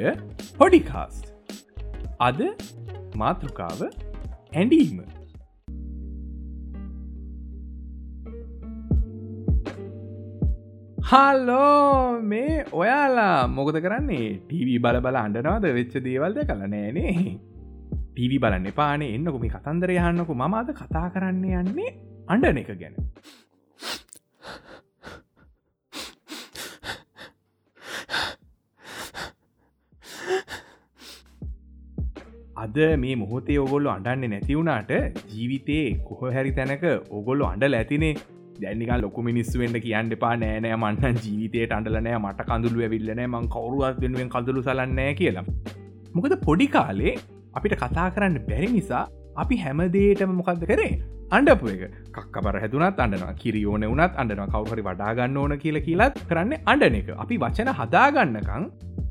[0.00, 0.12] ඔය
[0.58, 1.24] පොඩිකාස්ට
[2.26, 2.38] අද
[3.22, 3.80] මාතෘකාව
[4.52, 5.00] ඇඩීම
[11.10, 14.28] හල්ලෝ මේ ඔයාලා මොකද කරන්නේ?
[14.48, 17.14] ටීවී බල බල අන්ඩනවාද වෙච්ච දේවල්ද කළ නෑනේ
[18.14, 21.96] ටීවි බලන්න පානේ එන්නකොම කතන්දර යන්නකු මම අද කතා කරන්න යන්නේ
[22.28, 22.96] අන්ඩන එක ගැන.
[32.62, 34.90] අද මේ මොහොතේ ඔගොල්ලො අඩන්න නැතිවුණට
[35.32, 36.84] ජීවිතේ කොහ හැරි තැනක
[37.18, 38.14] ඔගොල්ලො අඩ ඇතිනේ.
[38.62, 40.32] දැනික ලොක මිනිස්සුවෙන්ට කියන්න එපා.
[40.42, 45.46] නෑනෑ මන්න ජීවිතයට අන්ඩලනෑ මට කඳුළු ඇවිල්ලනෑ මං කවරුවත් වෙනුවෙන් කඳුළු සලන්නෑ කියලා.
[46.14, 47.14] මොකද පොඩි කාලේ
[47.58, 49.04] අපිට කතා කරන්න බැරි නිසා
[49.44, 50.92] අපි හැමදේටම මොකක්ද කරේ?
[51.30, 51.82] අන්ඩපු එක.
[52.14, 57.08] කක්කබර හැතුනත් අන්නනවා කිරියෝන වනත් අන්නනවා කවුහරි වඩාගන්න ඕන කියල කියලත් කරන්න අන්ඩන එක.
[57.24, 58.66] අපි වචන හදාගන්නකං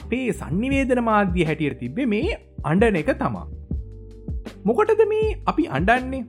[0.00, 2.36] අපේ සන්නිවේදන මාධ්‍ය හැටියට තිබ්බේ මේ
[2.72, 3.46] අන්ඩන එක තමා
[4.64, 6.22] මොකටද මේ අපි අන්ඩන්නේ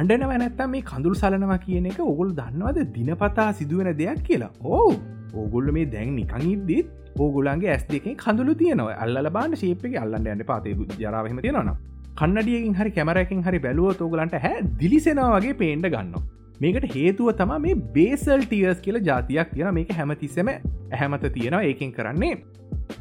[0.00, 2.78] අන්ඩනව නැත්තම් මේ කඳුල් සලනවා කියන එක ඔගුල් දන්නවද?
[2.94, 4.52] දිනපතා සිදුවෙන දෙයක් කියලා.
[4.72, 4.90] ඕ
[5.34, 6.86] ඕගොල්ල මේ දැන් නිකං ඉද්දිත්
[7.18, 8.96] ඕගුලන්ගේ ඇස් දෙකෙන් කඳුළු තියනවා.
[9.04, 11.70] අල්ල බාන්න ශේපක අල්ලන්න යන්න පාතය ජරාවහම තියෙනවන
[12.14, 16.12] කන්නඩියකින් හරි කැමරැකින් හරි බැලුව තෝගලන්ට හැ දිලිසෙනවා වගේ පේන්ඩ ගන්න
[16.60, 21.62] මේකට හේතුව තම මේ බේසල් ටියර්ස් කියල ජාතියක් තියෙන මේක හැමතිස්සම ඇහැමත තියෙනවා.
[21.62, 22.34] ඒකෙන් කරන්නේ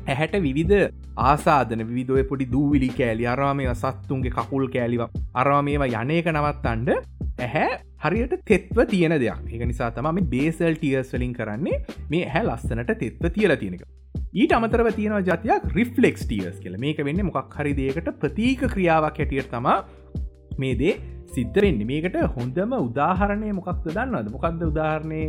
[0.07, 0.81] ඇහැට විවිධ
[1.23, 5.03] ආසාධන විදෝය පොඩි දූවිලි කෑලි අරවාමය සත්තුන්ගේ කකුල් කෑලිව
[5.35, 6.89] අරවාමේවා යනයක නවත්තන්ඩ
[7.39, 7.69] ඇහැ
[8.03, 9.43] හරියට තෙත්ව තියෙන දෙයක්.
[9.47, 13.85] ඒක නිසා තම බේසල් ටියර්ස් වලින් කරන්නේ මේ ඇහැ ලස්සනට තෙත්ව තියලා තියෙනක
[14.33, 16.77] ඊට අමතරව තියෙන ජතියක් රිෆ්ලෙක්ස් ටියර්ස් කියල.
[16.77, 19.77] මේක වෙන්න මොකක් හරි දේකට ප්‍රතීක ක්‍රියාවක් හැටියට තමා
[20.57, 20.95] මේ දේ
[21.33, 24.31] සිද්ධරෙන්නේ මේකට හොඳම උදාහරණය මොකක්ද දන්නවද?
[24.31, 25.21] මොකක්ද උදාහරණය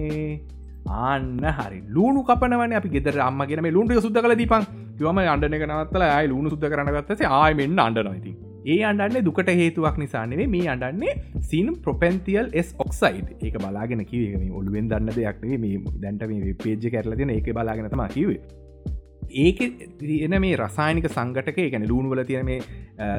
[1.03, 1.83] ආන්න හරි.
[1.89, 4.73] ලුණු කපනවන අපි ගෙදර අම්මගෙන මේ ලුන්ට සුද්ද කල දීපන්.
[5.03, 8.33] යම අන්ඩන එක නවත්තල අයි ලුණු සුද්ද කරනගත්තස ආයමෙන්න්න අන්ඩනයිති
[8.65, 11.15] ඒ අන්ඩන්න දුකට හේතුවක් නිසානේ මේ අන්ඩන්නේ
[11.51, 17.35] සින් ප්‍රපැන්තියල් එස් ඔක්සයිඩ් ඒක බලාගෙන කිවේ ඔලුවෙන් දන්න දෙයක්නේ මේ දැන්ට මේ පේජ කැරලතින
[17.35, 18.39] ඒක බලාගෙනතම කිවේ
[19.31, 19.61] ඒක
[19.99, 22.61] තියෙන මේ රසායනික සංගටක ගැන ලූුණුවල තියෙන මේ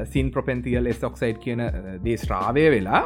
[0.06, 1.64] සින් ප්‍රපැන්තියල් එස් ඔක්සයිඩ් කියන
[2.04, 3.04] දේ ශ්‍රාවය වෙලා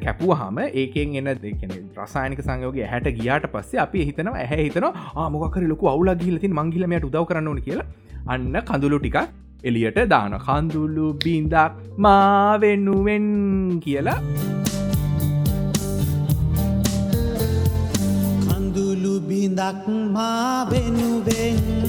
[0.00, 5.64] කැපුව හම ඒකෙන් එන්න දෙකන රසායනික සංයෝගේ හැට ගියාට පස්සේ අපි හිතනවා ඇහැ හිතනවා ආමොකර
[5.66, 7.88] ලොකු අවුල ගිලතින් මංගිලමයට උදව කරන්න ඕන කියලා.
[8.26, 9.18] අන්න කඳුලු ටික
[9.64, 13.28] එලියට දාන කඳුල්ලු බින්දක් මාවෙන්නුවෙන්
[13.80, 14.18] කියලා.
[18.46, 21.83] කඳුළු බිඳක් මාවෙනුවෙන්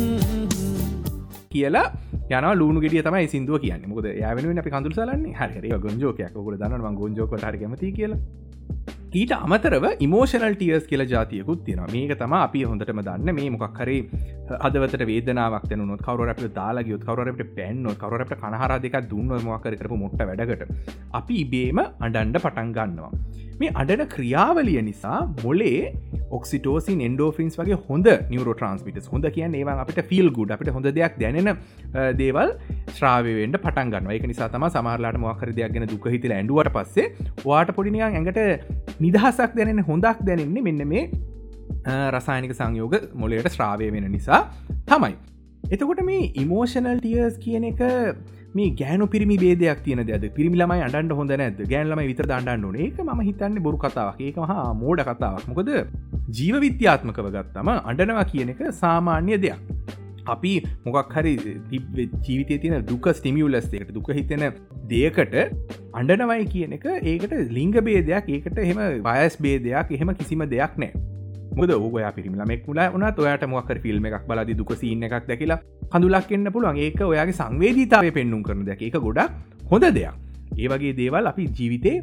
[1.56, 1.88] කියලා
[2.30, 3.86] යන ලුණු ගෙඩිය තමයි සිදුව කියන්න.
[3.88, 5.34] මුද යාවෙන අපි කඳුල් සලන්නේ.
[5.34, 8.20] හරි ගොජෝකයක් ොල දන්න ගොජෝක හරි කැමති කියලා.
[9.20, 13.30] ඊට අමතරව ඉමෝෂනල් ටියස් කියල ජාතියකුත් තියෙන මේක තම අපි හොඳටම දන්න.
[13.38, 14.02] මේ මොකක් හරේ
[14.64, 20.66] හදවත වේදනාවක් නොත් කවරට දාලාගයුත් කවරට පැන්න කවරට කනහර දෙක දුන්න මොකර කරපු මොට්ට වැඩකට
[21.20, 23.12] අපි ඉබේම අඩන්ඩ පටන් ගන්නවා.
[23.62, 25.80] මේ අඩන ක්‍රියාවලිය නිසා මොලේ
[26.38, 31.16] ඔක්සිටෝසින් එන්ඩෝෆින්ස් වගේ හොඳ නිවර ට්‍රන්ස්මිටස් හොඳ කියන්න ඒවා අපිට ෆිල් ගුඩ අපිට හොඳ දෙයක්
[31.22, 31.50] දැනෙන
[32.22, 32.52] දේවල්
[32.98, 37.08] ශ්‍රාවවෙන්ට පටන් ගන්න එක නිසා තම සමාරලාට මොකර දෙයක් ගැන දුක හිතල ඇඩුවට පස්සේ
[37.48, 38.42] වාට පොඩිනියන් ඇඟට
[39.06, 41.06] නිදහසක් දැනෙන හොඳක් දැනෙන්නේ මෙන්න මේ
[42.16, 44.42] රසායනික සංයෝග මොලයට ශ්‍රාවය වෙන නිසා
[44.92, 45.14] තමයි.
[45.74, 47.82] එතකොට මේ ඉමෝෂනල් ටියර්ස් කියන එක
[48.58, 52.78] මේ ගෑනු පිරිමි බේදයක් තියන දෙද පිරිමිලමයි අඩන්ට හොඳ නැද ගෑන්ලම විතර දන්නන්න ඕන?
[52.86, 54.22] ඒක ම හිතන්න බොරු කතාවක්.
[54.28, 55.46] ඒක හා මෝඩ කතාවක්.
[55.52, 55.72] මොකද
[56.40, 59.62] ජීව විද්‍යාත්මකව ගත්තම අඩනවා කියන එක සාමාන්‍ය දෙයක්.
[60.34, 60.54] අපි
[60.86, 61.34] මොකක් හරි
[62.26, 64.46] ජීවිතය තියෙන දුක ස්ටිමියලස් එකට දුක හිතෙන
[64.92, 65.36] දෙයකට
[66.00, 70.92] අඩනවයි කියන එක ඒකට ලිංග බේදයක් ඒකට එහෙම වයස් බේදයක් එහෙම කිසිම දෙයක් නෑ.
[71.58, 75.60] මුද ඔය පිරිමිලමෙක් මුලා වනත් ඔයාට මොකර ෆිල්ම් එකක් බලදි දුක සින්න එකක් දැකිලා
[75.94, 76.78] හඳුලක් එන්න පුළුවන්.
[76.86, 79.32] ඒක ඔයාගේ සංවේදීතාව පෙන්නුම් කරන දෙක එක ගොඩක්
[79.72, 80.16] හොඳ දෙයක්.
[80.62, 82.02] ඒ වගේ දේවල් අපි ජීවිතේ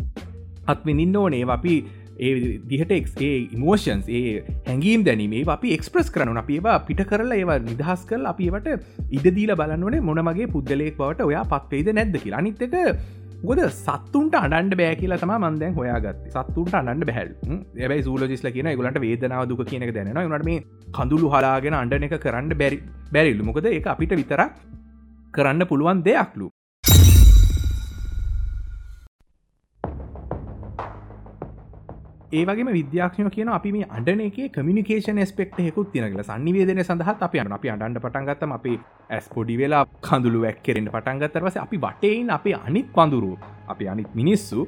[0.72, 1.44] අත්විනින්න ඕනේ.
[1.56, 1.74] අපි
[2.18, 4.34] ඒ දිහට එක්ේ ඉමෝෂන්ස් ඒ
[4.68, 8.68] හැඟීම් දැනීමේ අපි එක්ස්ප්‍රස් කරන අපේවා පිට කරලා ඒවා නිදහස් කල් අපිවට
[9.18, 12.40] ඉඩදීල බලන්නවනේ මොනමගේ පුද්ගලයෙක් බවට ඔයා පත්වේද නැද්ද කියලා.
[12.42, 12.76] අනිත්තක
[13.48, 17.32] ගොද සත්තුන්ට අඩන්ඩ බෑ කියලා තම මන්දැන් හොයාගත් සත්තුන්ට අඩන්ඩ බැහල්
[17.82, 20.60] ඇබයි සූලජිස්ල කියන ගලට වේදනාව දුක කියනක දැන නට මේ
[20.98, 22.78] කඳුළු හලාගෙන අන්ඩන එක කරන්න බැරි
[23.16, 24.52] බැරිල්ලු මොකද ඒ අපිට විතරක්
[25.34, 26.51] කරන්න පුළුවන් දෙයක්ලු.
[32.32, 37.54] ඒවගේ විද්‍යාක්ෂය කියන අපි මේ අඩන එක කමිනිකේෂන් ස්පෙක්ට හෙකුත් තිනගල සනිවේදන සඳහත් අපි අන
[37.56, 38.72] අපි අඩන්ඩ පටන්ගත්තම අපි
[39.16, 43.32] ඇස් පොඩි වෙලා කඳුළු වැක්කරෙන්ට පටන්ගත්තරවස අපි වටයින් අපේ අනිත් පඳුරු
[43.74, 44.64] අපි අනිත් මිනිස්සු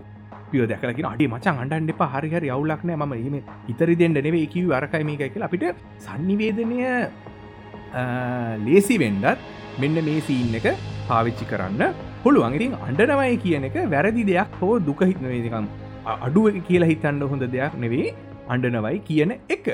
[0.51, 2.11] පිය දැකලකින අඩි මචන් අන්ඩන්ඩ එපා.
[2.15, 3.37] හරිහරි අවුලක්නෑ ම එම
[3.73, 5.65] ඉතරි දෙෙන්ට නෙවේ කිව අරකයි මේක කියලා අපිට
[6.07, 6.81] සන්නිවේදනය
[8.67, 9.49] ලේසි වෙන්ඩත්
[9.81, 10.69] මෙන්න මේ සීන් එක
[11.09, 11.83] පාවිච්චි කරන්න
[12.27, 12.59] පුළුවන්.
[12.59, 15.73] ඉතින් අන්ඩනවයි කියන එක වැරදි දෙයක් හෝ දුක හිතනකම්
[16.07, 18.15] අඩුව කියලා හිතන්න හොඳ දෙයක් නෙවේ
[18.49, 19.67] අන්ඩනවයි කියන එක.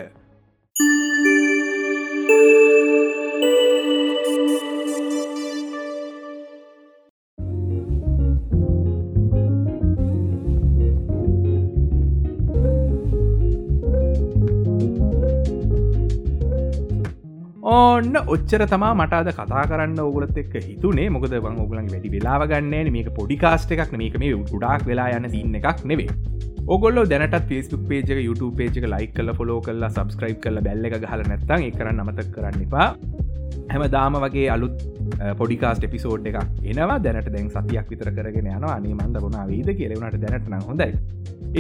[17.72, 21.08] ඕන්න ඔච්චර තමා මටද කතා කරන්න ඔගලත් එක් හිතුනේ.
[21.14, 25.58] මොකද වන් ඔගලන් වැඩි වෙලාව ගන්න මේක පොඩිකාස්ට එකක් මේක මේ උඩාක් වෙලා යන්න තින්න
[25.61, 26.08] එකක් නෙවේ
[26.76, 31.22] ඔගොල්ල දැනට ෆස්බුක් පේජ YouTube පේජක ලයි කල ෆොලෝ කල්ලා සබස්ක්‍රයිබ් කල බැල්ල එක හල
[31.31, 32.88] නැත්තන් එක කරන්න අමතක් කරන්න එපා.
[33.73, 34.76] හැම දාම වගේ අලුත්
[35.41, 36.38] පොඩිකාස්ට එපිසෝඩ් එක
[36.73, 36.99] එනවා.
[37.06, 40.91] දැනට දැන් සතියක් විතර කරගෙන යන අනේ මන්ද ගුණා වීද කියලවනට දැනටන හොඳයි.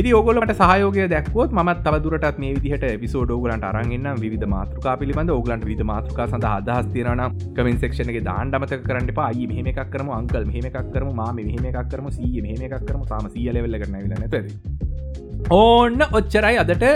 [0.00, 5.66] ඉදි ඔගොලට සහයෝගය දැක්වොත් ම තවදුරට මේ විදිහට පිසෝඩ ගලන්ට අරන්ගන්න විධ මාතෘකා පිළිබඳ ඔගලන්ට
[5.70, 7.22] විධ මාතෘකා සඳ අදහස් තිරන
[7.56, 11.90] කමෙන් සක්ෂණගේ දාන්ඩමත කරන්න පායි මෙහම එකක් කරම අංකල් මෙහම එකක් කරම ම මෙහම එකක්
[11.94, 13.02] කරම සීය මෙහම එකක් කරම.
[13.12, 16.86] සාම සිය ලෙවල්ල කරන නැත ඕන්න ඔච්චරයි අදට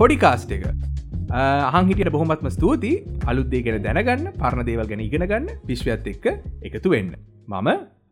[0.00, 0.89] පොඩිකාස්ට එක.
[1.30, 2.92] අහන්හිටියට බොහොමත්ම ස්තුති
[3.30, 6.26] අලුත්දේ ගැන දැනගන්න පරණ දේවල් ගැන ඉගෙන ගන්න විශ්වයත් එක්ක
[6.68, 7.14] එකතු වෙන්න
[7.46, 7.68] මම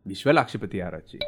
[0.06, 1.18] විශ්ව ලක්ෂපති ආරච්චි.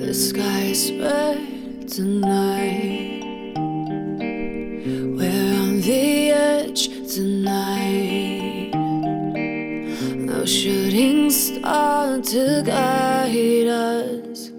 [0.00, 3.24] The sky's red tonight.
[5.18, 6.82] We're on the edge
[7.14, 7.65] tonight.
[11.66, 14.52] Star to guide us.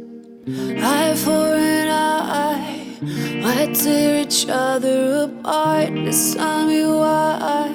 [0.47, 2.97] Eye for an eye.
[3.41, 5.93] Why tear each other apart?
[6.05, 7.71] Just tell me why.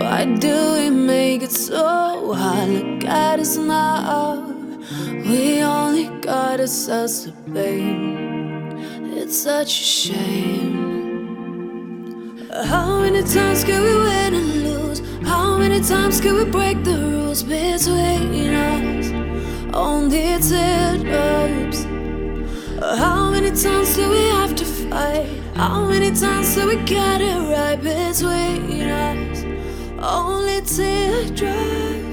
[0.00, 2.68] Why do we make it so hard?
[2.68, 4.44] Look at us now.
[5.28, 8.76] We only got ourselves to blame.
[9.18, 10.92] It's such a shame.
[12.72, 14.91] How many times can we win and lose?
[15.52, 19.06] How many times can we break the rules between us?
[19.74, 21.84] Only teardrops.
[22.98, 25.28] How many times do we have to fight?
[25.54, 29.44] How many times do we get it right between us?
[30.00, 32.11] Only teardrops.